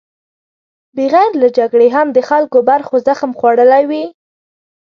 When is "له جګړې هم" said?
1.41-2.07